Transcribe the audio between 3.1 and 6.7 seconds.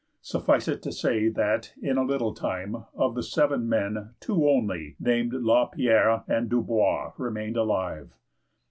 the seven men, two only, named La Pierre and